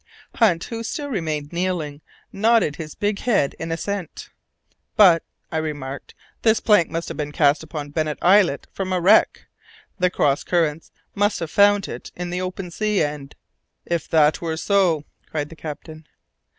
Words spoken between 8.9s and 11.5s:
a wreck! The cross currents must